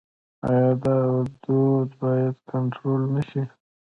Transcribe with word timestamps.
آیا 0.49 0.71
دا 0.83 0.95
دود 1.43 1.89
باید 2.01 2.35
کنټرول 2.49 3.01
نشي؟ 3.15 3.43